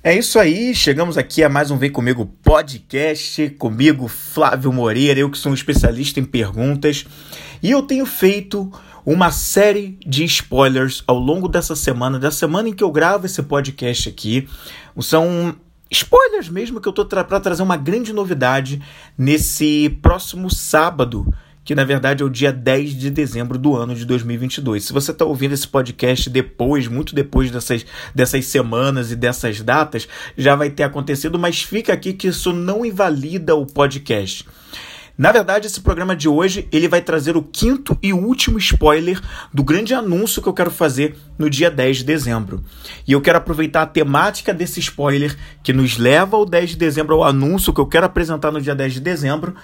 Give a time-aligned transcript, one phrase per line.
[0.00, 5.28] É isso aí, chegamos aqui a mais um Vem Comigo podcast, comigo Flávio Moreira, eu
[5.28, 7.04] que sou um especialista em perguntas,
[7.60, 8.70] e eu tenho feito
[9.04, 13.42] uma série de spoilers ao longo dessa semana, da semana em que eu gravo esse
[13.42, 14.48] podcast aqui.
[15.00, 15.56] São
[15.90, 18.80] spoilers mesmo que eu tô tra para trazer uma grande novidade
[19.18, 21.26] nesse próximo sábado,
[21.68, 24.84] que na verdade é o dia 10 de dezembro do ano de 2022.
[24.84, 30.08] Se você está ouvindo esse podcast depois, muito depois dessas, dessas semanas e dessas datas,
[30.34, 34.46] já vai ter acontecido, mas fica aqui que isso não invalida o podcast.
[35.18, 39.20] Na verdade, esse programa de hoje ele vai trazer o quinto e último spoiler
[39.52, 42.64] do grande anúncio que eu quero fazer no dia 10 de dezembro.
[43.06, 47.16] E eu quero aproveitar a temática desse spoiler que nos leva ao 10 de dezembro,
[47.16, 49.54] ao anúncio que eu quero apresentar no dia 10 de dezembro,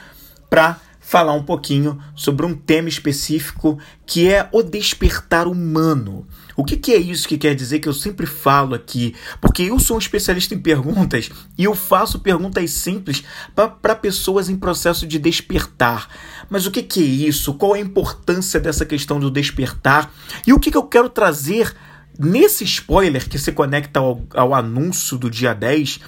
[0.51, 6.27] para falar um pouquinho sobre um tema específico que é o despertar humano.
[6.57, 9.15] O que, que, é isso que quer dizer que eu sempre falo aqui?
[9.39, 13.23] Porque eu sou um especialista em perguntas e eu faço perguntas simples
[13.55, 16.09] para pessoas em processo de despertar.
[16.49, 17.53] Mas o que, que, é isso?
[17.55, 20.11] Qual a importância dessa questão do despertar?
[20.47, 21.75] E o que, que eu quero trazer
[22.19, 26.01] nesse spoiler que se conecta ao, ao anúncio do dia 10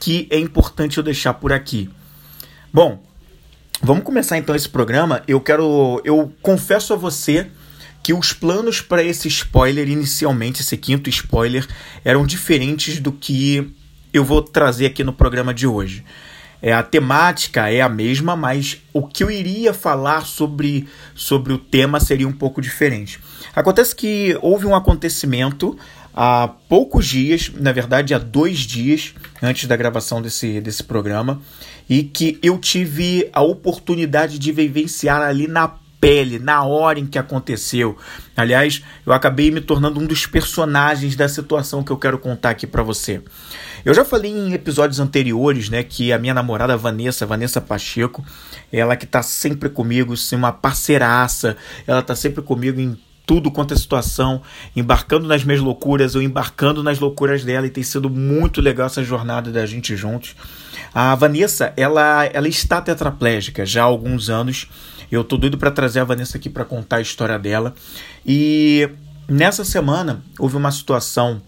[0.00, 1.88] que é importante eu deixar por aqui?
[2.72, 3.02] Bom,
[3.82, 5.22] Vamos começar então esse programa.
[5.26, 6.02] Eu quero.
[6.04, 7.46] Eu confesso a você
[8.02, 11.66] que os planos para esse spoiler, inicialmente, esse quinto spoiler,
[12.04, 13.72] eram diferentes do que
[14.12, 16.04] eu vou trazer aqui no programa de hoje.
[16.62, 21.58] É, a temática é a mesma, mas o que eu iria falar sobre, sobre o
[21.58, 23.18] tema seria um pouco diferente.
[23.54, 25.78] Acontece que houve um acontecimento
[26.14, 31.40] há poucos dias, na verdade há dois dias antes da gravação desse, desse programa,
[31.90, 37.18] e que eu tive a oportunidade de vivenciar ali na pele, na hora em que
[37.18, 37.96] aconteceu.
[38.36, 42.64] Aliás, eu acabei me tornando um dos personagens da situação que eu quero contar aqui
[42.64, 43.20] para você.
[43.84, 48.24] Eu já falei em episódios anteriores, né, que a minha namorada Vanessa, Vanessa Pacheco,
[48.72, 52.96] ela que tá sempre comigo, assim, uma parceiraça, ela tá sempre comigo em
[53.30, 54.42] tudo quanto é situação,
[54.74, 59.04] embarcando nas minhas loucuras ou embarcando nas loucuras dela e tem sido muito legal essa
[59.04, 60.34] jornada da gente juntos.
[60.92, 64.66] A Vanessa, ela, ela está tetraplégica já há alguns anos.
[65.12, 67.72] Eu tô doido para trazer a Vanessa aqui para contar a história dela.
[68.26, 68.90] E
[69.28, 71.40] nessa semana houve uma situação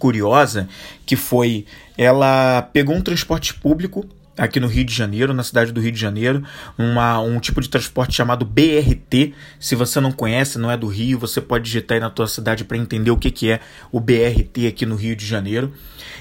[0.00, 0.68] curiosa
[1.06, 4.04] que foi ela pegou um transporte público
[4.36, 6.42] aqui no Rio de Janeiro, na cidade do Rio de Janeiro,
[6.76, 9.34] uma, um tipo de transporte chamado BRT.
[9.58, 12.64] Se você não conhece, não é do Rio, você pode digitar aí na tua cidade
[12.64, 13.60] para entender o que, que é
[13.90, 15.72] o BRT aqui no Rio de Janeiro.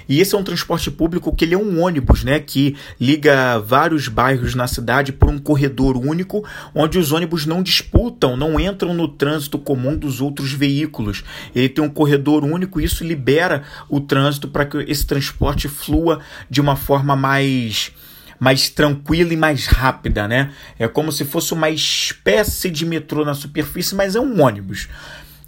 [0.07, 4.07] E esse é um transporte público que ele é um ônibus, né, que liga vários
[4.07, 9.07] bairros na cidade por um corredor único, onde os ônibus não disputam, não entram no
[9.07, 11.23] trânsito comum dos outros veículos.
[11.55, 16.19] Ele tem um corredor único e isso libera o trânsito para que esse transporte flua
[16.49, 17.91] de uma forma mais
[18.39, 20.51] mais tranquila e mais rápida, né?
[20.77, 24.87] É como se fosse uma espécie de metrô na superfície, mas é um ônibus.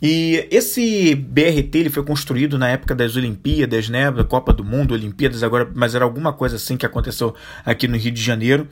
[0.01, 4.11] E esse BRT ele foi construído na época das Olimpíadas, né?
[4.11, 7.97] Da Copa do Mundo, Olimpíadas, agora, mas era alguma coisa assim que aconteceu aqui no
[7.97, 8.67] Rio de Janeiro.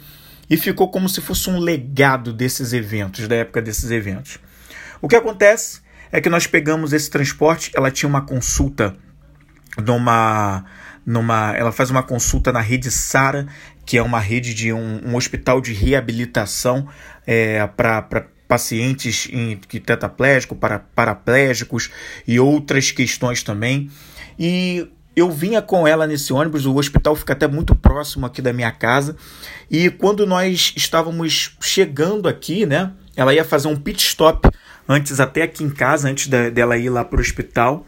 [0.48, 4.38] E ficou como se fosse um legado desses eventos, da época desses eventos.
[5.02, 8.96] O que acontece é que nós pegamos esse transporte, ela tinha uma consulta
[9.84, 10.64] numa
[11.06, 13.48] numa ela faz uma consulta na rede Sara,
[13.86, 16.88] que é uma rede de um, um hospital de reabilitação
[17.26, 21.90] é, para pacientes em, que tetraplégico, para paraplégicos
[22.28, 23.90] e outras questões também.
[24.38, 28.52] E eu vinha com ela nesse ônibus, o hospital fica até muito próximo aqui da
[28.52, 29.16] minha casa.
[29.70, 34.50] E quando nós estávamos chegando aqui, né, ela ia fazer um pit stop
[34.88, 37.86] antes até aqui em casa, antes da, dela ir lá para o hospital.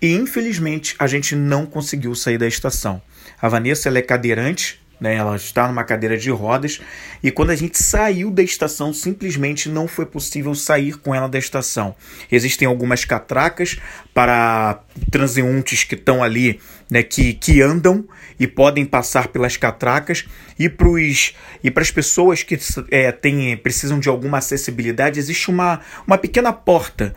[0.00, 3.02] E infelizmente a gente não conseguiu sair da estação.
[3.42, 5.14] A Vanessa é cadeirante, né?
[5.14, 6.80] Ela está numa cadeira de rodas
[7.22, 11.38] e quando a gente saiu da estação, simplesmente não foi possível sair com ela da
[11.38, 11.94] estação.
[12.30, 13.78] Existem algumas catracas
[14.12, 18.04] para transeuntes que estão ali, né, que, que andam
[18.38, 20.24] e podem passar pelas catracas
[20.58, 22.58] e para e as pessoas que
[22.90, 23.12] é,
[23.56, 27.14] precisam de alguma acessibilidade existe uma, uma pequena porta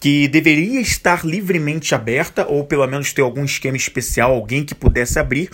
[0.00, 5.18] que deveria estar livremente aberta ou pelo menos ter algum esquema especial, alguém que pudesse
[5.18, 5.48] abrir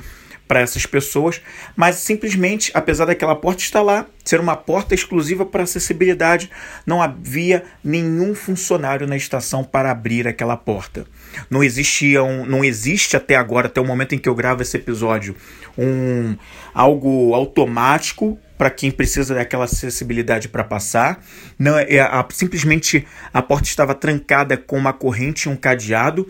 [0.48, 1.42] para essas pessoas,
[1.76, 6.50] mas simplesmente, apesar daquela porta estar lá, ser uma porta exclusiva para acessibilidade,
[6.86, 11.06] não havia nenhum funcionário na estação para abrir aquela porta.
[11.50, 14.76] Não existia um, não existe até agora, até o momento em que eu gravo esse
[14.76, 15.36] episódio,
[15.76, 16.34] um
[16.74, 21.24] algo automático para quem precisa daquela acessibilidade para passar.
[21.58, 26.26] Não é, a, simplesmente a porta estava trancada com uma corrente e um cadeado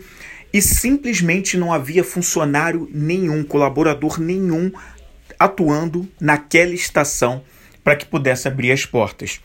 [0.53, 4.71] e simplesmente não havia funcionário nenhum, colaborador nenhum
[5.37, 7.43] atuando naquela estação
[7.83, 9.39] para que pudesse abrir as portas.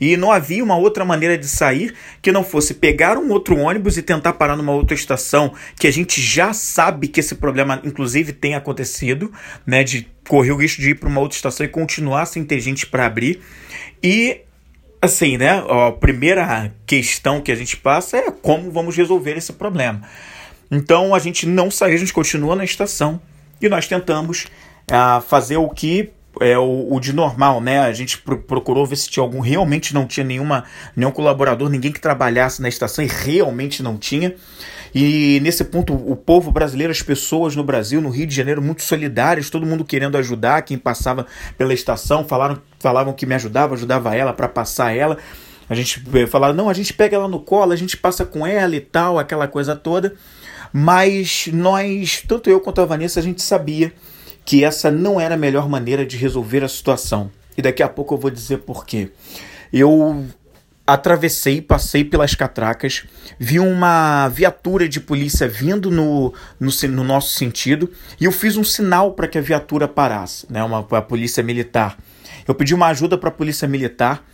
[0.00, 3.96] E não havia uma outra maneira de sair que não fosse pegar um outro ônibus
[3.96, 8.32] e tentar parar numa outra estação, que a gente já sabe que esse problema, inclusive,
[8.32, 9.32] tem acontecido,
[9.64, 9.84] né?
[9.84, 12.86] De correr o risco de ir para uma outra estação e continuar sem ter gente
[12.86, 13.40] para abrir.
[14.02, 14.40] E
[15.00, 15.62] assim, né?
[15.68, 20.02] A primeira questão que a gente passa é como vamos resolver esse problema.
[20.70, 23.20] Então a gente não saiu, a gente continua na estação
[23.60, 24.46] e nós tentamos
[24.90, 26.10] uh, fazer o que
[26.40, 27.80] é o, o, de normal, né?
[27.80, 29.40] A gente pro, procurou ver se tinha algum.
[29.40, 30.64] Realmente não tinha nenhuma,
[30.94, 34.34] nenhum colaborador, ninguém que trabalhasse na estação e realmente não tinha.
[34.94, 38.82] E nesse ponto, o povo brasileiro, as pessoas no Brasil, no Rio de Janeiro, muito
[38.82, 41.26] solidárias, todo mundo querendo ajudar quem passava
[41.56, 45.16] pela estação, falaram, falavam que me ajudava, ajudava ela para passar ela.
[45.68, 48.44] A gente eh, falava, não, a gente pega ela no colo, a gente passa com
[48.44, 50.14] ela e tal, aquela coisa toda.
[50.72, 53.92] Mas nós, tanto eu quanto a Vanessa, a gente sabia
[54.44, 57.30] que essa não era a melhor maneira de resolver a situação.
[57.56, 59.10] E daqui a pouco eu vou dizer por quê.
[59.72, 60.26] Eu
[60.92, 63.04] atravessei, passei pelas catracas,
[63.38, 67.90] vi uma viatura de polícia vindo no, no, no nosso sentido
[68.20, 71.96] e eu fiz um sinal para que a viatura parasse, né, uma, a polícia militar.
[72.46, 74.24] Eu pedi uma ajuda para a polícia militar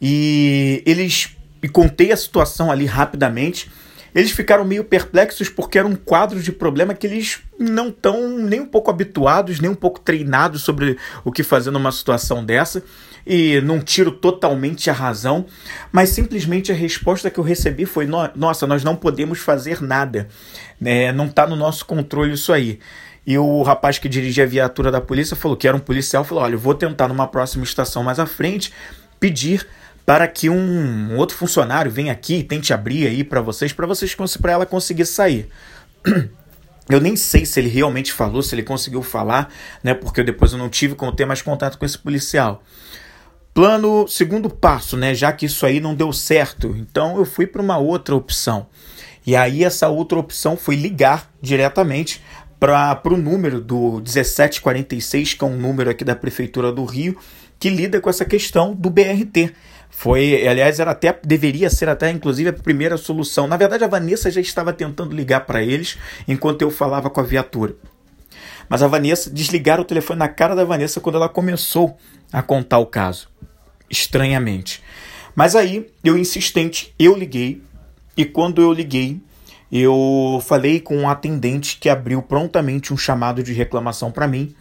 [0.00, 3.70] e eles e contei a situação ali rapidamente
[4.16, 8.60] eles ficaram meio perplexos porque era um quadro de problema que eles não estão nem
[8.60, 12.82] um pouco habituados, nem um pouco treinados sobre o que fazer numa situação dessa.
[13.26, 15.44] E não tiro totalmente a razão,
[15.92, 20.28] mas simplesmente a resposta que eu recebi foi: nossa, nós não podemos fazer nada,
[20.82, 22.78] é, não está no nosso controle isso aí.
[23.26, 26.42] E o rapaz que dirigia a viatura da polícia falou que era um policial, falou:
[26.42, 28.72] olha, eu vou tentar numa próxima estação mais à frente
[29.20, 29.66] pedir
[30.06, 34.16] para que um outro funcionário venha aqui e tente abrir aí para vocês, para vocês
[34.40, 35.48] para ela conseguir sair.
[36.88, 39.92] Eu nem sei se ele realmente falou, se ele conseguiu falar, né?
[39.92, 42.62] Porque depois eu não tive como ter mais contato com esse policial.
[43.52, 45.12] Plano, segundo passo, né?
[45.12, 48.68] Já que isso aí não deu certo, então eu fui para uma outra opção.
[49.26, 52.22] E aí essa outra opção foi ligar diretamente
[52.60, 57.18] para o número do 1746, que é um número aqui da prefeitura do Rio,
[57.58, 59.52] que lida com essa questão do BRT.
[59.98, 63.46] Foi, aliás, era até deveria ser até inclusive a primeira solução.
[63.46, 65.96] Na verdade, a Vanessa já estava tentando ligar para eles
[66.28, 67.74] enquanto eu falava com a viatura.
[68.68, 71.96] Mas a Vanessa desligaram o telefone na cara da Vanessa quando ela começou
[72.30, 73.26] a contar o caso.
[73.88, 74.82] Estranhamente.
[75.34, 77.62] Mas aí, eu insistente, eu liguei
[78.14, 79.18] e quando eu liguei,
[79.72, 84.54] eu falei com um atendente que abriu prontamente um chamado de reclamação para mim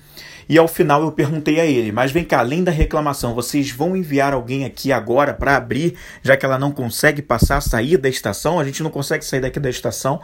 [0.47, 3.95] e ao final eu perguntei a ele: Mas vem cá, além da reclamação, vocês vão
[3.95, 8.59] enviar alguém aqui agora para abrir, já que ela não consegue passar, sair da estação?
[8.59, 10.21] A gente não consegue sair daqui da estação.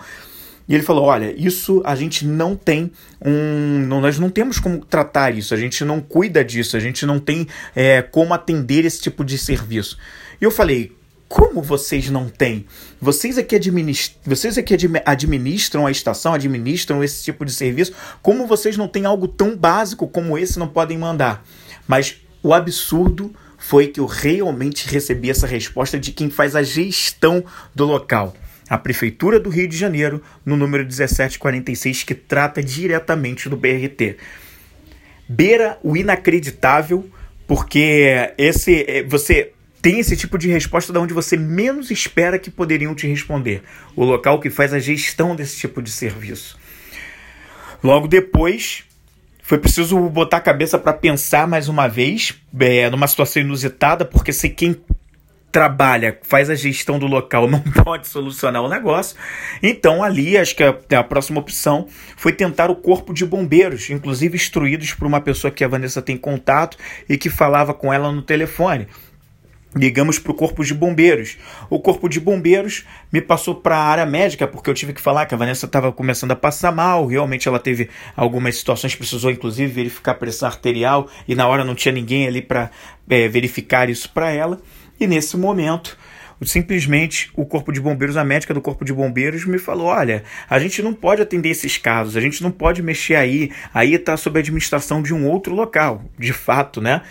[0.67, 2.91] E ele falou: Olha, isso a gente não tem
[3.23, 3.85] um.
[3.87, 7.47] Nós não temos como tratar isso, a gente não cuida disso, a gente não tem
[7.75, 9.97] é, como atender esse tipo de serviço.
[10.39, 10.95] E eu falei:
[11.31, 12.65] como vocês não têm?
[12.99, 14.17] Vocês aqui, administ...
[14.25, 14.75] vocês aqui
[15.05, 17.93] administram a estação, administram esse tipo de serviço.
[18.21, 21.45] Como vocês não têm algo tão básico como esse, não podem mandar?
[21.87, 27.41] Mas o absurdo foi que eu realmente recebi essa resposta de quem faz a gestão
[27.73, 28.35] do local.
[28.69, 34.17] A Prefeitura do Rio de Janeiro, no número 1746, que trata diretamente do BRT.
[35.29, 37.09] Beira o inacreditável,
[37.47, 42.51] porque esse é, você tem esse tipo de resposta da onde você menos espera que
[42.51, 43.63] poderiam te responder.
[43.95, 46.57] O local que faz a gestão desse tipo de serviço.
[47.83, 48.83] Logo depois,
[49.41, 54.31] foi preciso botar a cabeça para pensar mais uma vez, é, numa situação inusitada, porque
[54.31, 54.77] se quem
[55.51, 59.17] trabalha, faz a gestão do local, não pode solucionar o negócio.
[59.61, 64.35] Então, ali, acho que a, a, próxima opção foi tentar o corpo de bombeiros, inclusive
[64.35, 66.77] instruídos por uma pessoa que a Vanessa tem contato
[67.09, 68.87] e que falava com ela no telefone.
[69.73, 71.37] Ligamos para o Corpo de Bombeiros.
[71.69, 75.25] O Corpo de Bombeiros me passou para a área médica, porque eu tive que falar
[75.25, 77.05] que a Vanessa estava começando a passar mal.
[77.07, 81.73] Realmente ela teve algumas situações, precisou inclusive verificar a pressão arterial e na hora não
[81.73, 82.69] tinha ninguém ali para
[83.09, 84.59] é, verificar isso para ela.
[84.99, 85.97] E nesse momento,
[86.43, 90.59] simplesmente o Corpo de Bombeiros, a médica do Corpo de Bombeiros, me falou: olha, a
[90.59, 94.37] gente não pode atender esses casos, a gente não pode mexer aí, aí está sob
[94.37, 97.01] a administração de um outro local, de fato, né?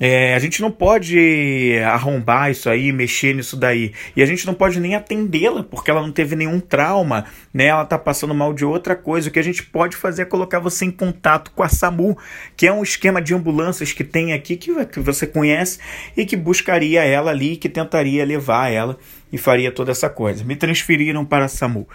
[0.00, 3.92] É, a gente não pode arrombar isso aí, mexer nisso daí.
[4.14, 7.66] E a gente não pode nem atendê-la, porque ela não teve nenhum trauma, né?
[7.66, 9.28] Ela tá passando mal de outra coisa.
[9.28, 12.16] O que a gente pode fazer é colocar você em contato com a SAMU,
[12.56, 15.78] que é um esquema de ambulâncias que tem aqui, que, que você conhece,
[16.16, 18.96] e que buscaria ela ali, que tentaria levar ela
[19.32, 20.44] e faria toda essa coisa.
[20.44, 21.88] Me transferiram para a SAMU.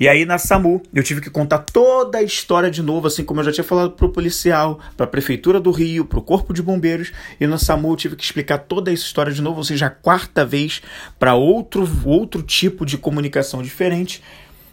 [0.00, 3.40] E aí na SAMU eu tive que contar toda a história de novo, assim como
[3.40, 7.46] eu já tinha falado pro policial, pra prefeitura do Rio, pro corpo de bombeiros, e
[7.46, 10.42] na SAMU eu tive que explicar toda essa história de novo, ou seja, a quarta
[10.42, 10.80] vez
[11.18, 14.22] para outro outro tipo de comunicação diferente.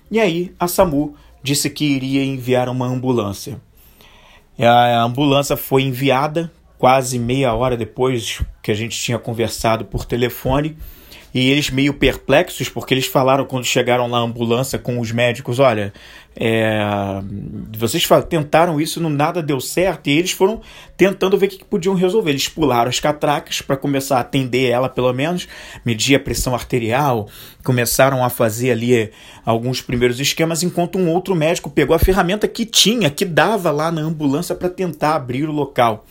[0.10, 3.60] E aí a SAMU disse que iria enviar uma ambulância.
[4.58, 10.78] A ambulância foi enviada quase meia hora depois que a gente tinha conversado por telefone
[11.40, 15.94] e eles meio perplexos, porque eles falaram quando chegaram na ambulância com os médicos: olha,
[16.36, 16.82] é,
[17.78, 20.62] vocês tentaram isso, não nada deu certo, e eles foram
[20.98, 22.32] tentando ver o que, que podiam resolver.
[22.32, 25.48] Eles pularam as catracas para começar a atender ela, pelo menos,
[25.86, 27.30] medir a pressão arterial,
[27.64, 29.12] começaram a fazer ali
[29.46, 33.92] alguns primeiros esquemas, enquanto um outro médico pegou a ferramenta que tinha, que dava lá
[33.92, 36.04] na ambulância para tentar abrir o local.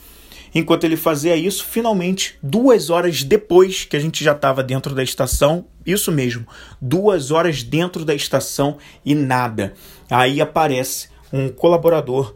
[0.59, 5.03] Enquanto ele fazia isso, finalmente, duas horas depois que a gente já estava dentro da
[5.03, 6.47] estação, isso mesmo,
[6.81, 9.75] duas horas dentro da estação e nada.
[10.09, 12.35] Aí aparece um colaborador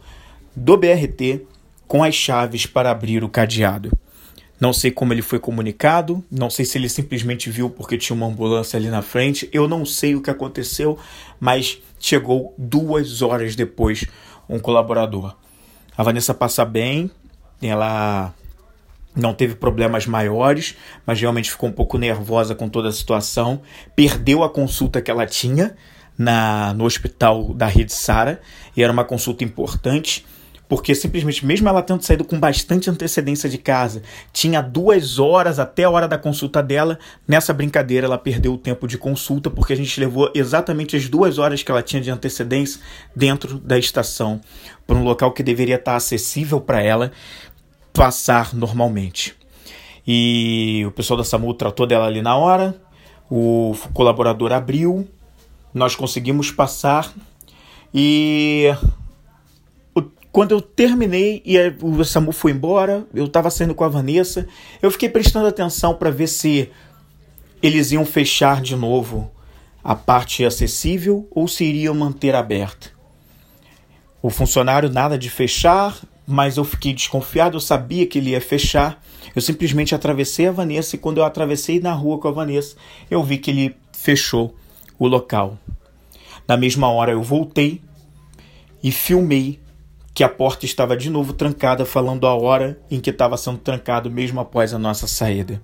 [0.55, 1.47] do BRT
[1.87, 3.91] com as chaves para abrir o cadeado.
[4.59, 8.27] Não sei como ele foi comunicado, não sei se ele simplesmente viu porque tinha uma
[8.27, 10.95] ambulância ali na frente, eu não sei o que aconteceu,
[11.39, 14.05] mas chegou duas horas depois
[14.47, 15.35] um colaborador.
[15.97, 17.09] A Vanessa passa bem,
[17.69, 18.33] ela
[19.15, 20.75] não teve problemas maiores,
[21.05, 23.61] mas realmente ficou um pouco nervosa com toda a situação.
[23.95, 25.75] Perdeu a consulta que ela tinha
[26.17, 28.41] na, no hospital da Rede Sara,
[28.75, 30.25] e era uma consulta importante,
[30.69, 34.01] porque simplesmente, mesmo ela tendo saído com bastante antecedência de casa,
[34.31, 36.97] tinha duas horas até a hora da consulta dela.
[37.27, 41.37] Nessa brincadeira, ela perdeu o tempo de consulta, porque a gente levou exatamente as duas
[41.37, 42.79] horas que ela tinha de antecedência
[43.13, 44.39] dentro da estação,
[44.87, 47.11] para um local que deveria estar acessível para ela
[47.93, 49.35] passar normalmente.
[50.05, 52.75] E o pessoal da SAMU tratou dela ali na hora,
[53.29, 55.07] o colaborador abriu,
[55.73, 57.13] nós conseguimos passar
[57.93, 58.73] e
[60.31, 64.47] quando eu terminei e o SAMU foi embora, eu estava saindo com a Vanessa,
[64.81, 66.69] eu fiquei prestando atenção para ver se
[67.61, 69.29] eles iam fechar de novo
[69.83, 72.89] a parte acessível ou se iriam manter aberta.
[74.21, 75.99] O funcionário nada de fechar,
[76.31, 79.03] mas eu fiquei desconfiado, eu sabia que ele ia fechar.
[79.35, 82.75] Eu simplesmente atravessei a Vanessa e quando eu atravessei na rua com a Vanessa,
[83.09, 84.55] eu vi que ele fechou
[84.97, 85.57] o local.
[86.47, 87.81] Na mesma hora eu voltei
[88.83, 89.59] e filmei
[90.13, 94.09] que a porta estava de novo trancada, falando a hora em que estava sendo trancado
[94.09, 95.61] mesmo após a nossa saída.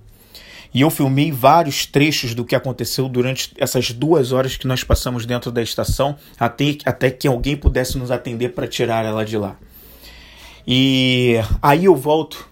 [0.72, 5.24] E eu filmei vários trechos do que aconteceu durante essas duas horas que nós passamos
[5.24, 9.56] dentro da estação, até, até que alguém pudesse nos atender para tirar ela de lá.
[10.70, 12.46] E aí eu volto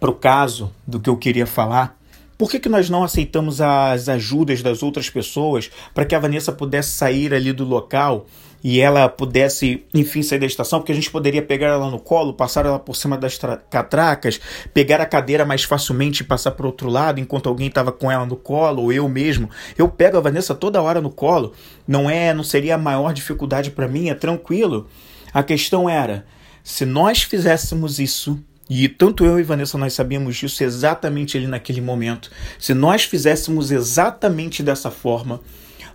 [0.00, 1.94] para o caso do que eu queria falar.
[2.38, 6.50] Por que, que nós não aceitamos as ajudas das outras pessoas para que a Vanessa
[6.52, 8.24] pudesse sair ali do local
[8.62, 10.78] e ela pudesse, enfim, sair da estação?
[10.78, 14.40] Porque a gente poderia pegar ela no colo, passar ela por cima das catracas,
[14.72, 18.24] pegar a cadeira mais facilmente e passar para outro lado enquanto alguém estava com ela
[18.24, 19.50] no colo, ou eu mesmo.
[19.76, 21.52] Eu pego a Vanessa toda hora no colo.
[21.86, 24.88] Não é, não seria a maior dificuldade para mim, é tranquilo.
[25.30, 26.24] A questão era
[26.64, 31.82] se nós fizéssemos isso, e tanto eu e Vanessa nós sabíamos disso exatamente ali naquele
[31.82, 35.42] momento, se nós fizéssemos exatamente dessa forma,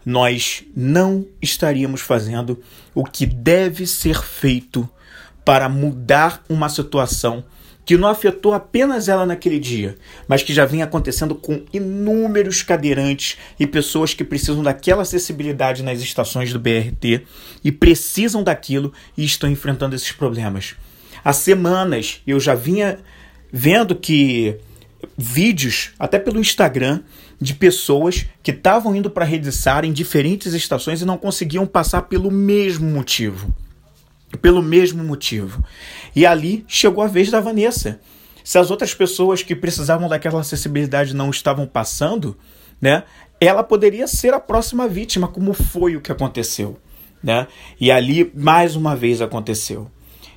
[0.06, 2.62] nós não estaríamos fazendo
[2.94, 4.88] o que deve ser feito
[5.44, 7.44] para mudar uma situação
[7.90, 13.36] que não afetou apenas ela naquele dia, mas que já vem acontecendo com inúmeros cadeirantes
[13.60, 17.24] e pessoas que precisam daquela acessibilidade nas estações do BRT
[17.64, 20.76] e precisam daquilo e estão enfrentando esses problemas.
[21.26, 23.00] Há semanas eu já vinha
[23.52, 24.56] vendo que
[25.18, 27.02] vídeos, até pelo Instagram,
[27.42, 32.30] de pessoas que estavam indo para Redissar em diferentes estações e não conseguiam passar pelo
[32.30, 33.52] mesmo motivo
[34.38, 35.64] pelo mesmo motivo.
[36.16, 38.00] E ali chegou a vez da Vanessa.
[38.44, 42.38] Se as outras pessoas que precisavam daquela acessibilidade não estavam passando,
[42.82, 43.04] né,
[43.40, 46.78] ela poderia ser a próxima vítima, como foi o que aconteceu.
[47.22, 47.48] Né?
[47.80, 49.90] E ali, mais uma vez, aconteceu.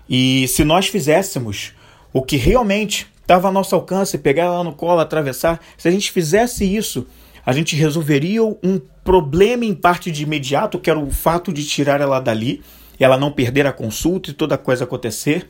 [0.09, 1.73] E se nós fizéssemos
[2.13, 6.11] o que realmente estava ao nosso alcance, pegar ela no colo, atravessar, se a gente
[6.11, 7.07] fizesse isso,
[7.47, 12.01] a gente resolveria um problema em parte de imediato, que era o fato de tirar
[12.01, 12.63] ela dali,
[13.03, 15.49] ela não perder a consulta e toda coisa acontecer.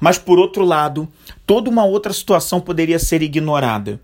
[0.00, 1.08] Mas por outro lado,
[1.46, 4.00] toda uma outra situação poderia ser ignorada,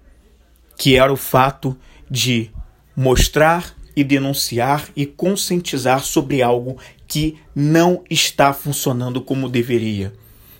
[0.77, 1.77] que era o fato
[2.11, 2.51] de
[2.97, 10.13] mostrar e denunciar e conscientizar sobre algo que não está funcionando como deveria.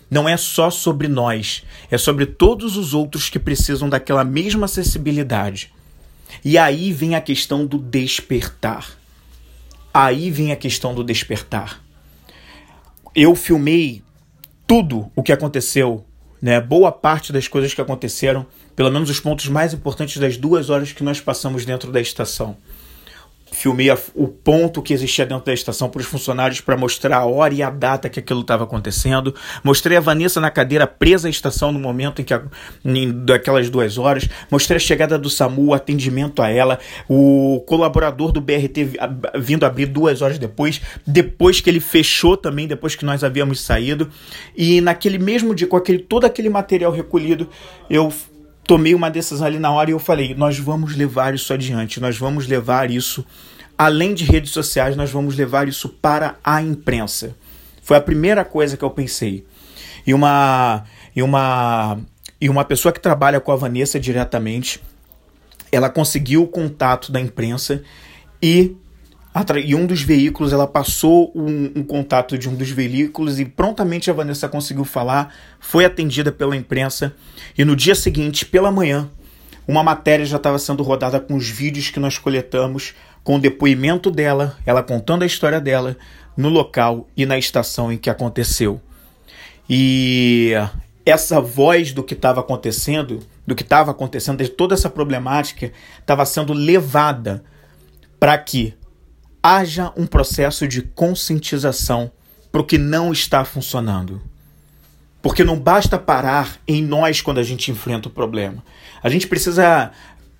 [0.09, 5.73] Não é só sobre nós, é sobre todos os outros que precisam daquela mesma acessibilidade.
[6.45, 8.97] E aí vem a questão do despertar.
[9.93, 11.82] aí vem a questão do despertar.
[13.15, 14.01] Eu filmei
[14.65, 16.03] tudo o que aconteceu,
[16.41, 16.59] né?
[16.59, 18.43] Boa parte das coisas que aconteceram,
[18.75, 22.57] pelo menos os pontos mais importantes das duas horas que nós passamos dentro da estação
[23.53, 27.25] filmei a, o ponto que existia dentro da estação para os funcionários para mostrar a
[27.25, 29.33] hora e a data que aquilo estava acontecendo.
[29.63, 32.43] Mostrei a Vanessa na cadeira presa à estação no momento em que a,
[32.83, 34.27] em, daquelas duas horas.
[34.49, 38.97] Mostrei a chegada do SAMU, o atendimento a ela, o colaborador do BRT
[39.39, 44.09] vindo abrir duas horas depois, depois que ele fechou também, depois que nós havíamos saído.
[44.57, 47.47] E naquele mesmo dia, com aquele, todo aquele material recolhido,
[47.89, 48.11] eu
[48.65, 52.17] tomei uma decisão ali na hora e eu falei: nós vamos levar isso adiante, nós
[52.17, 53.25] vamos levar isso
[53.77, 57.35] além de redes sociais, nós vamos levar isso para a imprensa.
[57.81, 59.45] Foi a primeira coisa que eu pensei.
[60.05, 60.83] E uma
[61.15, 61.99] e uma
[62.39, 64.81] e uma pessoa que trabalha com a Vanessa diretamente,
[65.71, 67.81] ela conseguiu o contato da imprensa
[68.41, 68.75] e
[69.63, 74.11] e um dos veículos, ela passou um, um, contato de um dos veículos e prontamente
[74.11, 77.15] a Vanessa conseguiu falar, foi atendida pela imprensa
[77.57, 79.09] e no dia seguinte, pela manhã,
[79.67, 84.11] uma matéria já estava sendo rodada com os vídeos que nós coletamos, com o depoimento
[84.11, 85.97] dela, ela contando a história dela
[86.37, 88.79] no local e na estação em que aconteceu.
[89.67, 90.51] E
[91.05, 96.25] essa voz do que estava acontecendo, do que estava acontecendo, de toda essa problemática, estava
[96.25, 97.43] sendo levada
[98.19, 98.73] para que
[99.43, 102.09] haja um processo de conscientização
[102.49, 104.21] para o que não está funcionando.
[105.21, 108.63] Porque não basta parar em nós quando a gente enfrenta o problema.
[109.03, 109.91] A gente precisa,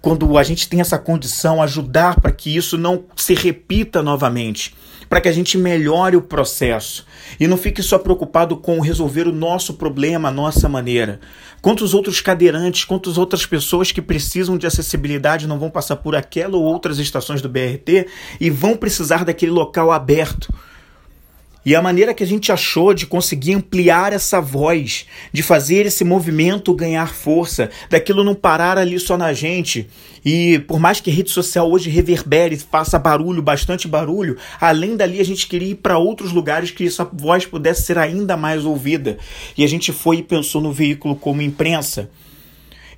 [0.02, 4.74] quando a gente tem essa condição, ajudar para que isso não se repita novamente
[5.14, 7.06] para que a gente melhore o processo
[7.40, 11.20] e não fique só preocupado com resolver o nosso problema, a nossa maneira.
[11.62, 16.58] Quantos outros cadeirantes, quantas outras pessoas que precisam de acessibilidade não vão passar por aquela
[16.58, 18.08] ou outras estações do BRT
[18.42, 20.52] e vão precisar daquele local aberto?
[21.66, 26.04] E a maneira que a gente achou de conseguir ampliar essa voz, de fazer esse
[26.04, 29.88] movimento ganhar força, daquilo não parar ali só na gente.
[30.26, 35.22] E por mais que a rede social hoje reverbere, faça barulho, bastante barulho, além dali
[35.22, 39.18] a gente queria ir para outros lugares que essa voz pudesse ser ainda mais ouvida.
[39.58, 42.10] E a gente foi e pensou no veículo como imprensa.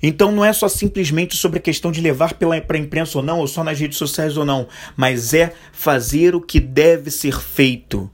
[0.02, 3.38] Então não é só simplesmente sobre a questão de levar para a imprensa ou não,
[3.38, 8.10] ou só nas redes sociais ou não, mas é fazer o que deve ser feito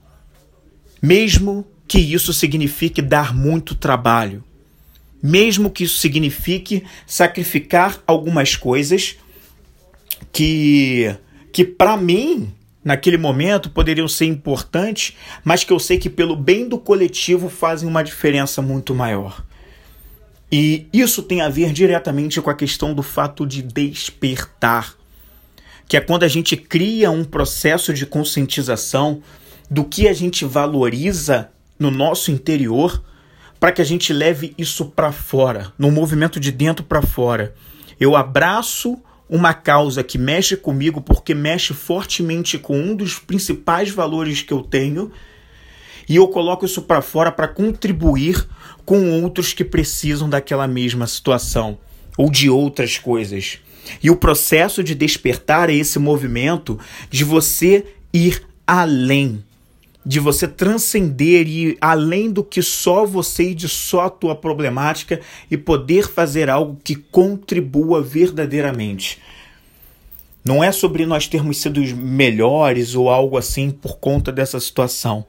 [1.02, 4.44] mesmo que isso signifique dar muito trabalho,
[5.20, 9.16] mesmo que isso signifique sacrificar algumas coisas
[10.32, 11.14] que
[11.52, 12.50] que para mim
[12.84, 17.88] naquele momento poderiam ser importantes, mas que eu sei que pelo bem do coletivo fazem
[17.88, 19.44] uma diferença muito maior.
[20.50, 24.94] E isso tem a ver diretamente com a questão do fato de despertar,
[25.86, 29.22] que é quando a gente cria um processo de conscientização
[29.72, 33.02] do que a gente valoriza no nosso interior
[33.58, 37.54] para que a gente leve isso para fora, no movimento de dentro para fora.
[37.98, 44.42] Eu abraço uma causa que mexe comigo porque mexe fortemente com um dos principais valores
[44.42, 45.10] que eu tenho
[46.06, 48.46] e eu coloco isso para fora para contribuir
[48.84, 51.78] com outros que precisam daquela mesma situação
[52.18, 53.58] ou de outras coisas.
[54.02, 59.42] E o processo de despertar é esse movimento de você ir além
[60.04, 65.20] de você transcender e além do que só você e de só a tua problemática
[65.50, 69.20] e poder fazer algo que contribua verdadeiramente.
[70.44, 75.24] Não é sobre nós termos sido melhores ou algo assim por conta dessa situação,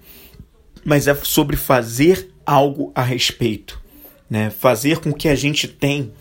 [0.84, 3.80] mas é sobre fazer algo a respeito,
[4.28, 4.50] né?
[4.50, 6.12] Fazer com que a gente tem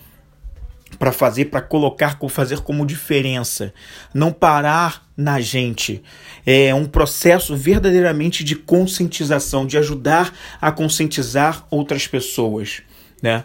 [1.02, 3.74] para fazer, para colocar, fazer como diferença,
[4.14, 6.00] não parar na gente.
[6.46, 12.82] É um processo verdadeiramente de conscientização, de ajudar a conscientizar outras pessoas,
[13.20, 13.42] né?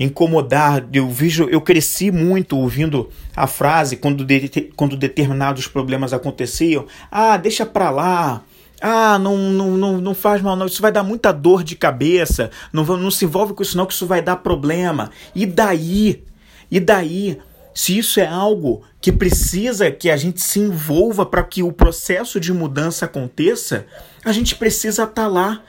[0.00, 6.86] Incomodar, eu vejo, eu cresci muito ouvindo a frase quando, de, quando determinados problemas aconteciam,
[7.08, 8.42] ah, deixa para lá,
[8.80, 10.66] ah, não, não, não, não faz mal, não.
[10.66, 12.50] Isso vai dar muita dor de cabeça.
[12.72, 15.12] Não, não se envolve com isso, não, que isso vai dar problema.
[15.36, 16.26] E daí?
[16.70, 17.38] E daí,
[17.74, 22.40] se isso é algo que precisa que a gente se envolva para que o processo
[22.40, 23.86] de mudança aconteça,
[24.24, 25.62] a gente precisa estar tá lá.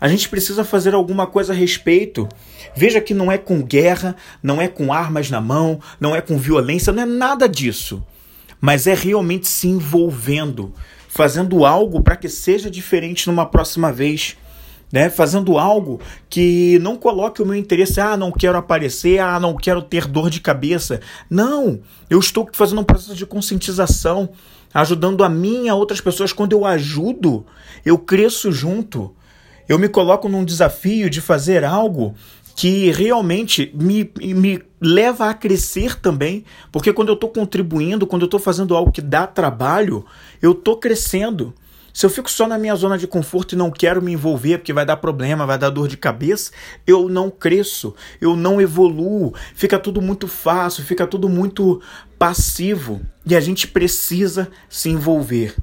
[0.00, 2.28] A gente precisa fazer alguma coisa a respeito.
[2.74, 6.36] Veja que não é com guerra, não é com armas na mão, não é com
[6.36, 8.04] violência, não é nada disso.
[8.60, 10.74] Mas é realmente se envolvendo,
[11.08, 14.36] fazendo algo para que seja diferente numa próxima vez
[14.92, 19.56] né, fazendo algo que não coloque o meu interesse, ah, não quero aparecer, ah, não
[19.56, 21.00] quero ter dor de cabeça.
[21.28, 24.30] Não, eu estou fazendo um processo de conscientização,
[24.72, 26.32] ajudando a mim e a outras pessoas.
[26.32, 27.44] Quando eu ajudo,
[27.84, 29.14] eu cresço junto.
[29.68, 32.14] Eu me coloco num desafio de fazer algo
[32.54, 38.26] que realmente me, me leva a crescer também, porque quando eu estou contribuindo, quando eu
[38.26, 40.04] estou fazendo algo que dá trabalho,
[40.40, 41.52] eu estou crescendo.
[41.94, 44.72] Se eu fico só na minha zona de conforto e não quero me envolver porque
[44.72, 46.50] vai dar problema, vai dar dor de cabeça,
[46.84, 51.80] eu não cresço, eu não evoluo, fica tudo muito fácil, fica tudo muito
[52.18, 55.54] passivo e a gente precisa se envolver.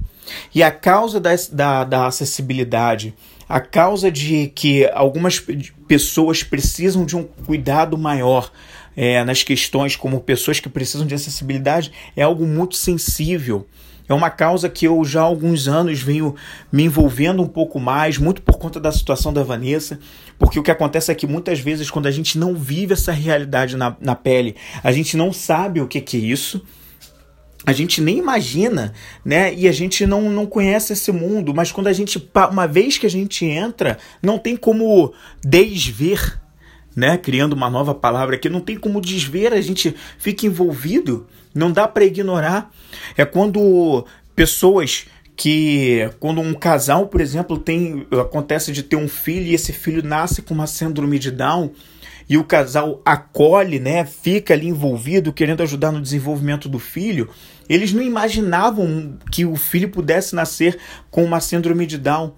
[0.54, 3.14] E a causa da, da, da acessibilidade,
[3.46, 5.38] a causa de que algumas
[5.86, 8.50] pessoas precisam de um cuidado maior
[8.96, 13.66] é, nas questões como pessoas que precisam de acessibilidade é algo muito sensível.
[14.12, 16.34] É uma causa que eu já há alguns anos venho
[16.70, 19.98] me envolvendo um pouco mais, muito por conta da situação da Vanessa,
[20.38, 23.74] porque o que acontece é que muitas vezes, quando a gente não vive essa realidade
[23.74, 26.62] na, na pele, a gente não sabe o que, que é isso
[27.64, 28.92] a gente nem imagina,
[29.24, 29.54] né?
[29.54, 33.06] E a gente não, não conhece esse mundo, mas quando a gente, uma vez que
[33.06, 36.40] a gente entra, não tem como desver,
[36.94, 37.16] né?
[37.16, 41.86] Criando uma nova palavra aqui, não tem como desver, a gente fica envolvido, não dá
[41.86, 42.70] para ignorar.
[43.16, 49.46] É quando pessoas que quando um casal, por exemplo, tem acontece de ter um filho
[49.46, 51.72] e esse filho nasce com uma síndrome de Down,
[52.28, 57.28] e o casal acolhe, né, fica ali envolvido, querendo ajudar no desenvolvimento do filho,
[57.68, 60.78] eles não imaginavam que o filho pudesse nascer
[61.10, 62.32] com uma síndrome de Down.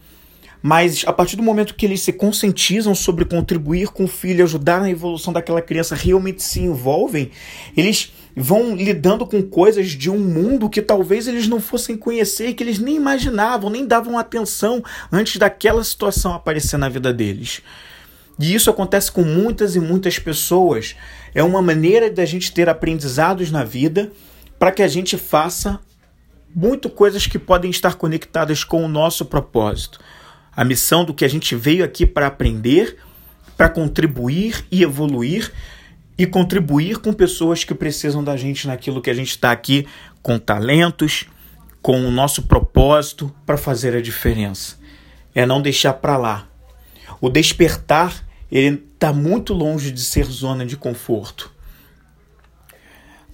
[0.63, 4.81] Mas a partir do momento que eles se conscientizam sobre contribuir com o filho, ajudar
[4.81, 7.31] na evolução daquela criança, realmente se envolvem,
[7.77, 12.63] eles vão lidando com coisas de um mundo que talvez eles não fossem conhecer, que
[12.63, 17.63] eles nem imaginavam, nem davam atenção antes daquela situação aparecer na vida deles.
[18.39, 20.97] E isso acontece com muitas e muitas pessoas.
[21.35, 24.11] É uma maneira da gente ter aprendizados na vida
[24.59, 25.79] para que a gente faça
[26.55, 30.01] muito coisas que podem estar conectadas com o nosso propósito.
[30.57, 32.97] A missão do que a gente veio aqui para aprender,
[33.57, 35.53] para contribuir e evoluir
[36.17, 39.87] e contribuir com pessoas que precisam da gente naquilo que a gente está aqui
[40.23, 41.27] com talentos,
[41.83, 44.77] com o nosso propósito para fazer a diferença.
[45.35, 46.49] É não deixar para lá.
[47.21, 51.51] O despertar ele está muito longe de ser zona de conforto.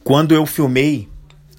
[0.02, 1.08] Quando eu filmei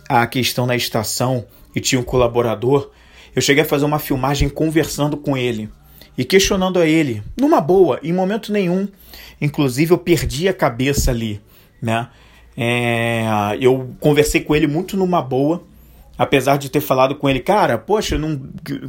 [0.09, 2.89] a questão na estação e tinha um colaborador,
[3.35, 5.69] eu cheguei a fazer uma filmagem conversando com ele
[6.17, 8.87] e questionando a ele, numa boa, em momento nenhum.
[9.39, 11.41] Inclusive, eu perdi a cabeça ali,
[11.81, 12.09] né?
[12.55, 15.63] É, eu conversei com ele muito numa boa
[16.21, 18.39] apesar de ter falado com ele, cara, poxa, não,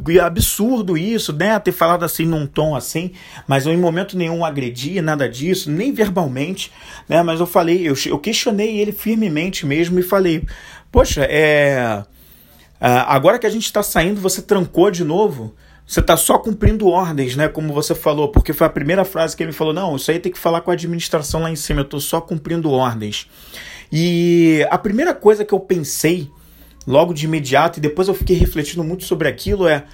[0.05, 1.57] que absurdo isso, né?
[1.57, 3.11] Ter falado assim num tom assim,
[3.47, 6.71] mas eu em momento nenhum agredi, nada disso, nem verbalmente,
[7.09, 7.23] né?
[7.23, 10.43] Mas eu falei, eu, eu questionei ele firmemente mesmo e falei,
[10.91, 12.03] poxa, é.
[12.79, 15.55] Agora que a gente está saindo, você trancou de novo.
[15.85, 17.47] Você está só cumprindo ordens, né?
[17.47, 20.31] Como você falou, porque foi a primeira frase que ele falou: não, isso aí tem
[20.31, 23.27] que falar com a administração lá em cima, eu estou só cumprindo ordens.
[23.91, 26.29] E a primeira coisa que eu pensei
[26.87, 29.85] logo de imediato, e depois eu fiquei refletindo muito sobre aquilo, é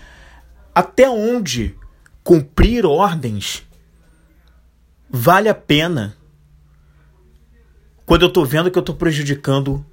[0.73, 1.75] até onde
[2.23, 3.63] cumprir ordens
[5.09, 6.15] vale a pena
[8.05, 9.85] quando eu estou vendo que eu estou prejudicando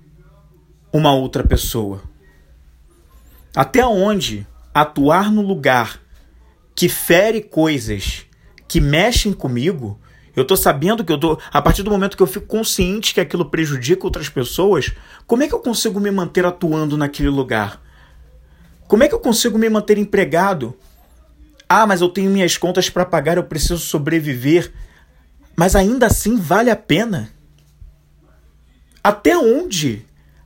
[0.92, 2.02] uma outra pessoa.
[3.54, 4.46] Até onde
[4.80, 6.00] atuar no lugar
[6.74, 8.26] que fere coisas
[8.68, 9.98] que mexem comigo
[10.36, 11.40] eu tô sabendo que eu tô.
[11.50, 14.92] A partir do momento que eu fico consciente que aquilo prejudica outras pessoas,
[15.26, 17.80] como é que eu consigo me manter atuando naquele lugar?
[18.86, 20.76] Como é que eu consigo me manter empregado?
[21.66, 24.70] Ah, mas eu tenho minhas contas para pagar, eu preciso sobreviver.
[25.56, 27.30] Mas ainda assim vale a pena?
[29.02, 30.04] Até onde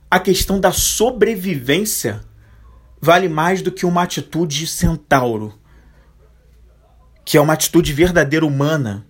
[0.09, 2.23] a questão da sobrevivência
[3.01, 5.59] vale mais do que uma atitude centauro?
[7.25, 9.05] Que é uma atitude verdadeira humana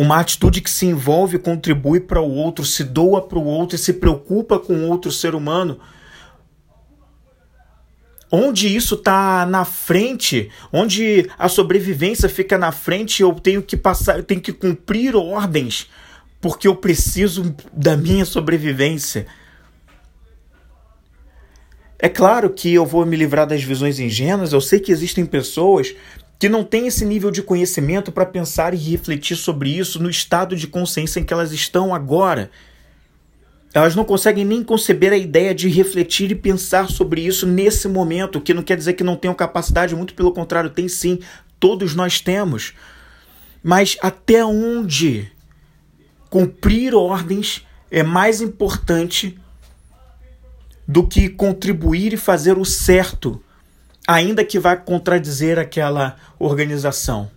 [0.00, 3.78] uma atitude que se envolve, contribui para o outro, se doa para o outro e
[3.78, 5.78] se preocupa com outro ser humano.
[8.32, 14.16] Onde isso está na frente, onde a sobrevivência fica na frente, eu tenho que passar,
[14.16, 15.90] eu tenho que cumprir ordens,
[16.40, 19.26] porque eu preciso da minha sobrevivência.
[22.02, 25.94] É claro que eu vou me livrar das visões ingênuas, eu sei que existem pessoas
[26.38, 30.56] que não têm esse nível de conhecimento para pensar e refletir sobre isso no estado
[30.56, 32.50] de consciência em que elas estão agora.
[33.74, 38.36] Elas não conseguem nem conceber a ideia de refletir e pensar sobre isso nesse momento,
[38.36, 41.18] o que não quer dizer que não tenham capacidade, muito pelo contrário, tem sim,
[41.60, 42.72] todos nós temos.
[43.62, 45.30] Mas até onde
[46.30, 49.38] cumprir ordens é mais importante
[50.90, 53.40] do que contribuir e fazer o certo,
[54.04, 57.30] ainda que vá contradizer aquela organização.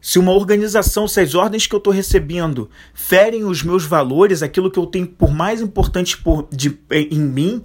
[0.00, 4.70] Se uma organização, se as ordens que eu estou recebendo ferem os meus valores, aquilo
[4.70, 7.62] que eu tenho por mais importante por, de, em mim,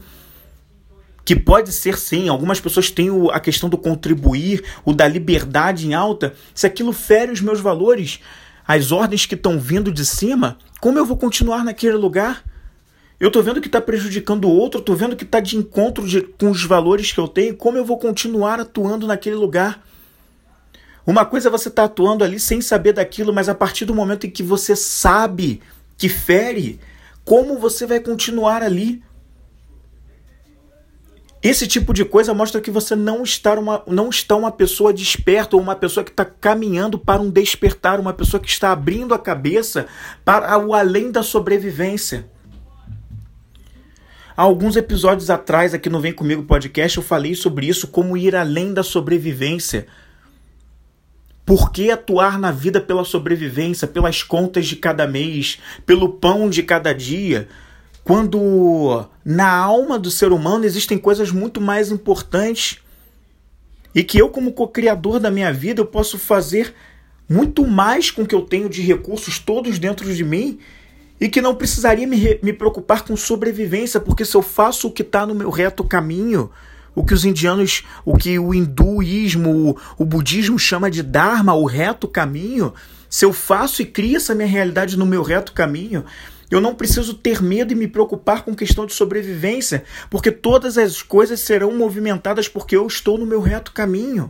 [1.24, 5.94] que pode ser sim, algumas pessoas têm a questão do contribuir, o da liberdade em
[5.94, 8.20] alta, se aquilo fere os meus valores,
[8.68, 12.44] as ordens que estão vindo de cima, como eu vou continuar naquele lugar?
[13.20, 16.22] Eu estou vendo que está prejudicando o outro, estou vendo que está de encontro de,
[16.22, 19.84] com os valores que eu tenho, como eu vou continuar atuando naquele lugar?
[21.06, 23.94] Uma coisa é você estar tá atuando ali sem saber daquilo, mas a partir do
[23.94, 25.62] momento em que você sabe
[25.98, 26.80] que fere,
[27.24, 29.04] como você vai continuar ali?
[31.42, 35.58] Esse tipo de coisa mostra que você não está uma, não está uma pessoa desperta
[35.58, 39.20] ou uma pessoa que está caminhando para um despertar, uma pessoa que está abrindo a
[39.20, 39.88] cabeça
[40.24, 42.32] para o além da sobrevivência.
[44.36, 48.74] Alguns episódios atrás, aqui no Vem Comigo Podcast, eu falei sobre isso, como ir além
[48.74, 49.86] da sobrevivência.
[51.46, 56.64] Por que atuar na vida pela sobrevivência, pelas contas de cada mês, pelo pão de
[56.64, 57.48] cada dia,
[58.04, 62.80] quando na alma do ser humano existem coisas muito mais importantes
[63.94, 66.74] e que eu, como co-criador da minha vida, eu posso fazer
[67.30, 70.60] muito mais com o que eu tenho de recursos todos dentro de mim
[71.24, 75.04] e que não precisaria me, me preocupar com sobrevivência, porque se eu faço o que
[75.04, 76.52] está no meu reto caminho,
[76.94, 81.64] o que os indianos, o que o hinduísmo, o, o budismo chama de dharma, o
[81.64, 82.74] reto caminho,
[83.10, 86.04] se eu faço e crio essa minha realidade no meu reto caminho,
[86.52, 91.02] eu não preciso ter medo e me preocupar com questão de sobrevivência, porque todas as
[91.02, 94.30] coisas serão movimentadas porque eu estou no meu reto caminho.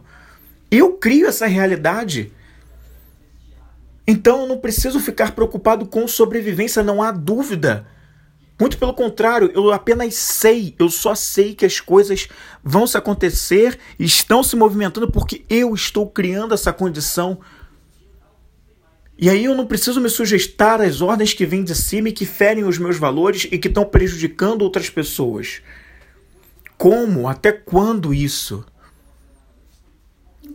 [0.70, 2.32] Eu crio essa realidade.
[4.06, 7.88] Então eu não preciso ficar preocupado com sobrevivência, não há dúvida.
[8.60, 12.28] Muito pelo contrário, eu apenas sei, eu só sei que as coisas
[12.64, 17.40] vão se acontecer, estão se movimentando porque eu estou criando essa condição.
[19.18, 22.26] E aí eu não preciso me sujeitar às ordens que vêm de cima e que
[22.26, 25.62] ferem os meus valores e que estão prejudicando outras pessoas.
[26.78, 27.28] Como?
[27.28, 28.66] Até quando isso?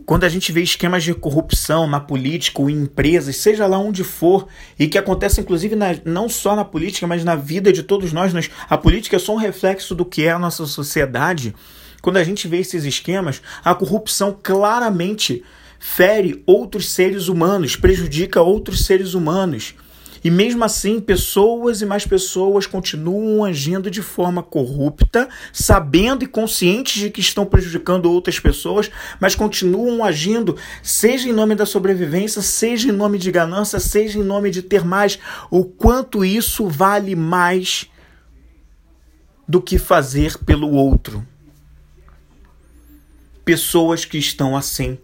[0.09, 4.03] Quando a gente vê esquemas de corrupção na política ou em empresas, seja lá onde
[4.03, 4.47] for,
[4.79, 8.33] e que acontece inclusive na, não só na política, mas na vida de todos nós,
[8.33, 11.53] nós, a política é só um reflexo do que é a nossa sociedade.
[12.01, 15.43] Quando a gente vê esses esquemas, a corrupção claramente
[15.77, 19.75] fere outros seres humanos, prejudica outros seres humanos.
[20.23, 27.01] E mesmo assim, pessoas e mais pessoas continuam agindo de forma corrupta, sabendo e conscientes
[27.01, 32.89] de que estão prejudicando outras pessoas, mas continuam agindo, seja em nome da sobrevivência, seja
[32.89, 35.19] em nome de ganância, seja em nome de ter mais.
[35.49, 37.87] O quanto isso vale mais
[39.47, 41.25] do que fazer pelo outro.
[43.43, 44.99] Pessoas que estão assim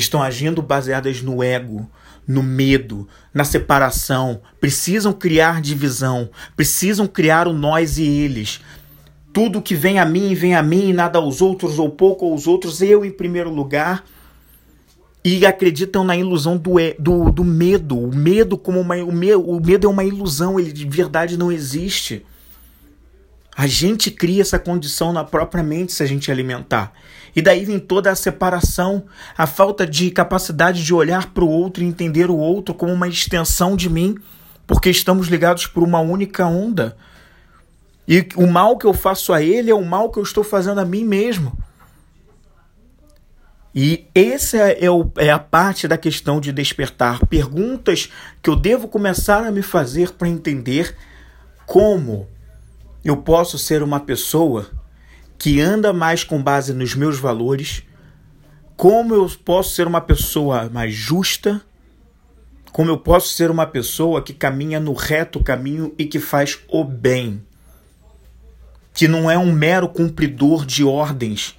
[0.00, 1.88] estão agindo baseadas no ego,
[2.26, 8.60] no medo, na separação, precisam criar divisão, precisam criar o nós e eles.
[9.32, 12.82] Tudo que vem a mim, vem a mim, nada aos outros, ou pouco aos outros,
[12.82, 14.04] eu em primeiro lugar.
[15.24, 17.98] E acreditam na ilusão do, do, do medo.
[17.98, 21.52] O medo como uma, o, me, o medo é uma ilusão, ele de verdade não
[21.52, 22.24] existe.
[23.56, 26.92] A gente cria essa condição na própria mente se a gente alimentar.
[27.34, 29.04] E daí vem toda a separação,
[29.36, 33.08] a falta de capacidade de olhar para o outro e entender o outro como uma
[33.08, 34.16] extensão de mim,
[34.66, 36.96] porque estamos ligados por uma única onda.
[38.06, 40.80] E o mal que eu faço a ele é o mal que eu estou fazendo
[40.80, 41.56] a mim mesmo.
[43.74, 47.24] E essa é, é, o, é a parte da questão de despertar.
[47.26, 48.10] Perguntas
[48.42, 50.96] que eu devo começar a me fazer para entender
[51.66, 52.26] como
[53.04, 54.70] eu posso ser uma pessoa
[55.38, 57.82] que anda mais com base nos meus valores,
[58.76, 61.62] como eu posso ser uma pessoa mais justa,
[62.72, 66.84] como eu posso ser uma pessoa que caminha no reto caminho e que faz o
[66.84, 67.42] bem,
[68.92, 71.58] que não é um mero cumpridor de ordens,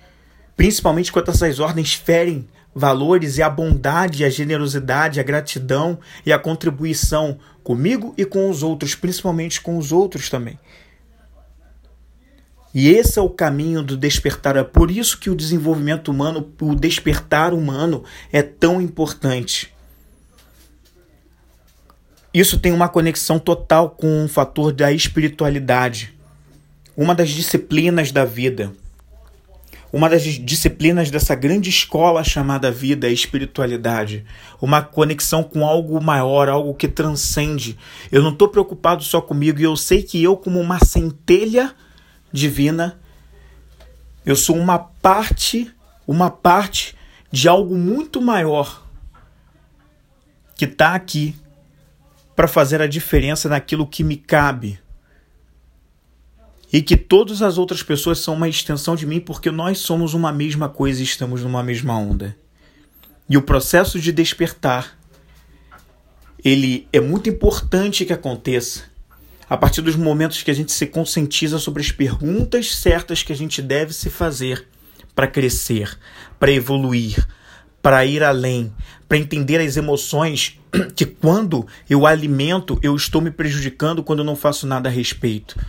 [0.55, 6.39] principalmente quando essas ordens ferem valores e a bondade, a generosidade, a gratidão e a
[6.39, 10.57] contribuição comigo e com os outros, principalmente com os outros também.
[12.73, 14.55] E esse é o caminho do despertar.
[14.55, 19.73] É por isso que o desenvolvimento humano, o despertar humano é tão importante.
[22.33, 26.13] Isso tem uma conexão total com o fator da espiritualidade.
[26.95, 28.71] Uma das disciplinas da vida.
[29.91, 34.23] Uma das disciplinas dessa grande escola chamada vida é espiritualidade.
[34.61, 37.77] Uma conexão com algo maior, algo que transcende.
[38.09, 41.75] Eu não estou preocupado só comigo e eu sei que eu, como uma centelha
[42.31, 42.99] divina,
[44.25, 45.73] eu sou uma parte,
[46.07, 46.95] uma parte
[47.31, 48.87] de algo muito maior
[50.55, 51.35] que está aqui
[52.35, 54.79] para fazer a diferença naquilo que me cabe.
[56.71, 60.31] E que todas as outras pessoas são uma extensão de mim porque nós somos uma
[60.31, 62.37] mesma coisa e estamos numa mesma onda.
[63.27, 64.97] E o processo de despertar,
[66.43, 68.90] ele é muito importante que aconteça
[69.51, 73.35] a partir dos momentos que a gente se conscientiza sobre as perguntas certas que a
[73.35, 74.65] gente deve se fazer
[75.13, 75.99] para crescer,
[76.39, 77.27] para evoluir,
[77.81, 78.73] para ir além,
[79.09, 80.57] para entender as emoções
[80.95, 85.59] que quando eu alimento, eu estou me prejudicando quando eu não faço nada a respeito.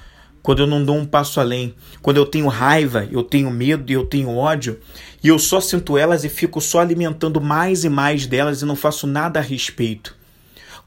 [0.45, 3.95] Quando eu não dou um passo além, quando eu tenho raiva, eu tenho medo e
[3.95, 4.79] eu tenho ódio,
[5.25, 8.77] e eu só sinto elas e fico só alimentando mais e mais delas e não
[8.77, 10.22] faço nada a respeito.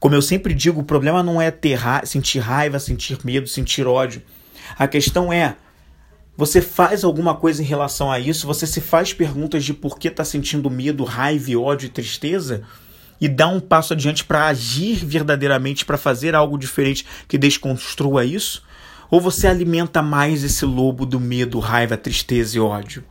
[0.06, 3.88] Como eu sempre digo, o problema não é ter ra sentir raiva, sentir medo, sentir
[3.88, 4.22] ódio.
[4.78, 5.56] A questão é
[6.36, 8.46] você faz alguma coisa em relação a isso?
[8.46, 12.62] Você se faz perguntas de por que está sentindo medo, raiva, ódio e tristeza?
[13.20, 18.62] E dá um passo adiante para agir verdadeiramente, para fazer algo diferente que desconstrua isso?
[19.10, 23.02] Ou você alimenta mais esse lobo do medo, raiva, tristeza e ódio?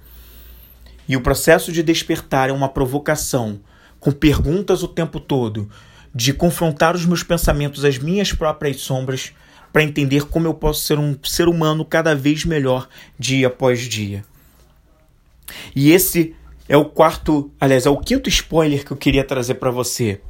[1.10, 3.60] E o processo de despertar é uma provocação,
[4.00, 5.70] com perguntas o tempo todo,
[6.16, 9.34] de confrontar os meus pensamentos, as minhas próprias sombras,
[9.74, 12.88] para entender como eu posso ser um ser humano cada vez melhor
[13.20, 14.24] dia após dia.
[15.76, 16.34] E esse
[16.70, 20.22] é o quarto, aliás, é o quinto spoiler que eu queria trazer para você.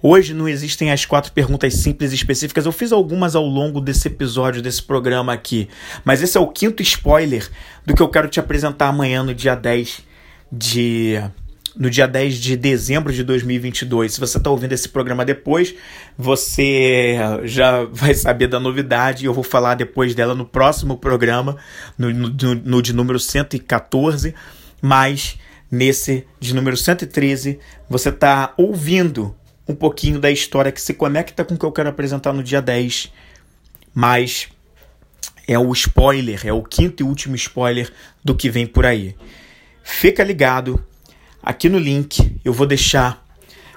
[0.00, 2.66] Hoje não existem as quatro perguntas simples e específicas.
[2.66, 5.68] Eu fiz algumas ao longo desse episódio, desse programa aqui.
[6.04, 7.50] Mas esse é o quinto spoiler
[7.84, 10.02] do que eu quero te apresentar amanhã, no dia 10
[10.50, 11.20] de
[11.78, 14.14] no dia 10 de dezembro de 2022.
[14.14, 15.74] Se você está ouvindo esse programa depois,
[16.16, 19.24] você já vai saber da novidade.
[19.24, 21.56] Eu vou falar depois dela no próximo programa,
[21.96, 24.34] no, no, no de número 114.
[24.82, 25.38] Mas
[25.70, 29.34] nesse de número 113, você está ouvindo
[29.68, 32.60] um pouquinho da história que se conecta com o que eu quero apresentar no dia
[32.60, 33.12] 10.
[33.94, 34.48] Mas
[35.46, 37.92] é o spoiler, é o quinto e último spoiler
[38.24, 39.14] do que vem por aí.
[39.84, 40.84] Fica ligado
[41.42, 43.24] Aqui no link eu vou deixar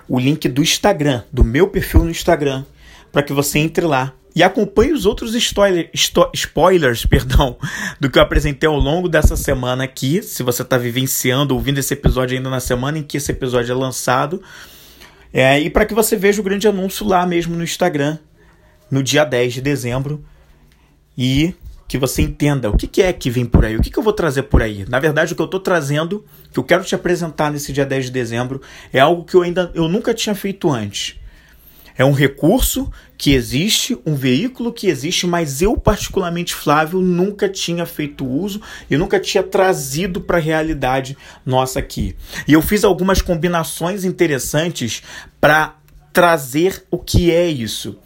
[0.07, 2.65] o link do Instagram, do meu perfil no Instagram,
[3.11, 5.89] para que você entre lá e acompanhe os outros spoiler,
[6.33, 7.57] spoilers perdão,
[7.99, 10.21] do que eu apresentei ao longo dessa semana aqui.
[10.21, 13.75] Se você está vivenciando, ouvindo esse episódio ainda na semana em que esse episódio é
[13.75, 14.41] lançado.
[15.33, 18.17] É, e para que você veja o grande anúncio lá mesmo no Instagram,
[18.89, 20.23] no dia 10 de dezembro.
[21.17, 21.53] E
[21.91, 24.03] que você entenda o que, que é que vem por aí, o que, que eu
[24.03, 24.85] vou trazer por aí.
[24.87, 28.05] Na verdade, o que eu estou trazendo, que eu quero te apresentar nesse dia 10
[28.05, 28.61] de dezembro,
[28.93, 31.19] é algo que eu ainda eu nunca tinha feito antes.
[31.97, 37.85] É um recurso que existe, um veículo que existe, mas eu, particularmente, Flávio, nunca tinha
[37.85, 42.15] feito uso e nunca tinha trazido para a realidade nossa aqui.
[42.47, 45.03] E eu fiz algumas combinações interessantes
[45.41, 45.75] para
[46.13, 47.99] trazer o que é isso.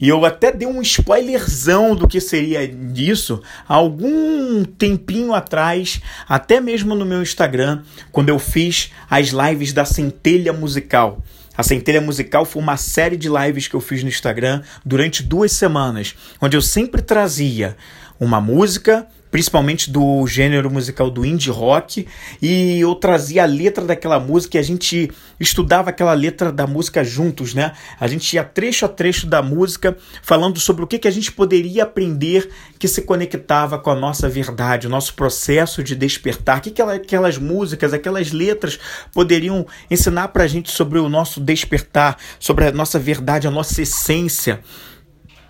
[0.00, 6.94] E eu até dei um spoilerzão do que seria disso algum tempinho atrás, até mesmo
[6.94, 11.22] no meu Instagram, quando eu fiz as lives da Centelha Musical.
[11.56, 15.52] A Centelha Musical foi uma série de lives que eu fiz no Instagram durante duas
[15.52, 17.76] semanas, onde eu sempre trazia
[18.18, 22.06] uma música principalmente do gênero musical do indie rock,
[22.40, 27.02] e eu trazia a letra daquela música e a gente estudava aquela letra da música
[27.02, 27.72] juntos, né?
[27.98, 31.32] A gente ia trecho a trecho da música, falando sobre o que, que a gente
[31.32, 36.60] poderia aprender que se conectava com a nossa verdade, o nosso processo de despertar, o
[36.60, 38.78] que, que aquelas músicas, aquelas letras
[39.14, 44.60] poderiam ensinar pra gente sobre o nosso despertar, sobre a nossa verdade, a nossa essência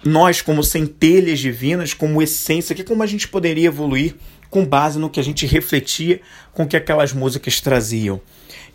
[0.04, 4.16] nós, como centelhas divinas, como essência, que como a gente poderia evoluir
[4.50, 6.20] com base no que a gente refletia
[6.52, 8.20] com que aquelas músicas traziam.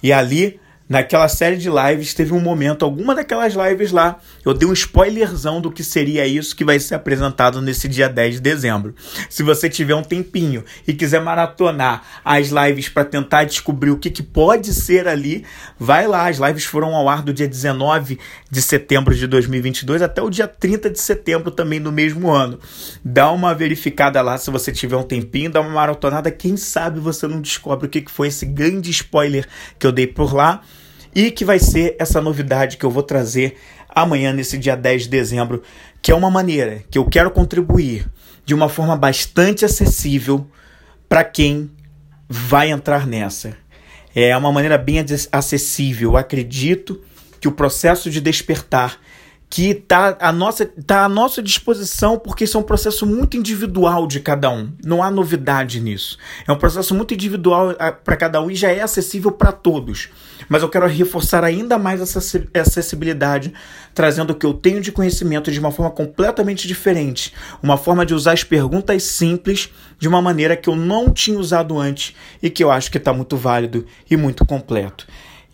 [0.02, 4.68] E ali naquela série de lives, teve um momento, alguma daquelas lives lá, eu dei
[4.68, 8.96] um spoilerzão do que seria isso que vai ser apresentado nesse dia 10 de dezembro.
[9.30, 14.10] Se você tiver um tempinho e quiser maratonar as lives para tentar descobrir o que,
[14.10, 15.44] que pode ser ali,
[15.78, 16.28] vai lá.
[16.28, 20.48] As lives foram ao ar do dia 19 de setembro de 2022 até o dia
[20.48, 22.60] 30 de setembro também do mesmo ano.
[23.04, 27.28] Dá uma verificada lá se você tiver um tempinho, dá uma maratonada, quem sabe você
[27.28, 29.48] não descobre o que, que foi esse grande spoiler
[29.78, 30.62] que eu dei por lá
[31.18, 33.58] e que vai ser essa novidade que eu vou trazer
[33.90, 35.64] amanhã, nesse dia 10 de dezembro,
[36.00, 38.08] que é uma maneira que eu quero contribuir
[38.46, 40.48] de uma forma bastante acessível
[41.10, 41.72] para quem
[42.30, 43.58] vai entrar nessa.
[44.14, 46.12] É uma maneira bem acessível.
[46.12, 47.02] Eu acredito
[47.42, 49.00] que o processo de despertar
[49.50, 54.06] que está à nossa, tá à nossa disposição, porque isso é um processo muito individual
[54.06, 54.72] de cada um.
[54.84, 56.18] Não há novidade nisso.
[56.46, 57.74] É um processo muito individual
[58.04, 60.10] para cada um e já é acessível para todos.
[60.50, 62.20] Mas eu quero reforçar ainda mais essa
[62.54, 63.54] acessibilidade,
[63.94, 67.34] trazendo o que eu tenho de conhecimento de uma forma completamente diferente.
[67.64, 71.80] Uma forma de usar as perguntas simples de uma maneira que eu não tinha usado
[71.80, 75.08] antes e que eu acho que está muito válido e muito completo.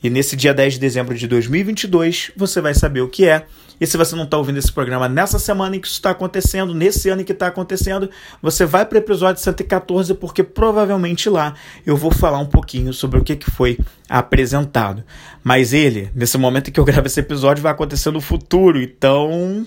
[0.04, 3.46] E nesse dia 10 de dezembro de 2022, você vai saber o que é.
[3.80, 6.74] E se você não está ouvindo esse programa nessa semana em que isso está acontecendo,
[6.74, 8.10] nesse ano em que está acontecendo,
[8.42, 11.54] você vai para o episódio 114, porque provavelmente lá
[11.86, 15.04] eu vou falar um pouquinho sobre o que, que foi apresentado.
[15.44, 19.66] Mas ele, nesse momento em que eu gravo esse episódio, vai acontecer no futuro, então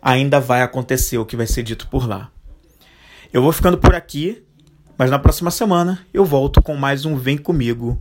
[0.00, 2.30] ainda vai acontecer o que vai ser dito por lá.
[3.32, 4.42] Eu vou ficando por aqui,
[4.96, 8.00] mas na próxima semana eu volto com mais um Vem Comigo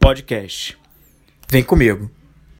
[0.00, 0.76] podcast.
[1.50, 2.17] Vem comigo.